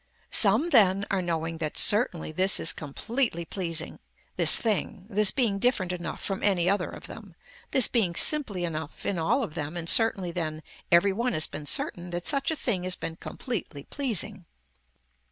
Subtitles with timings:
[0.31, 3.99] Some then are knowing that certainly this is completely pleasing,
[4.35, 7.35] this thing, this being different enough from any other of them,
[7.69, 11.67] this being simply enough in all of them and certainly then every one has been
[11.67, 14.45] certain that such a thing has been completely pleasing.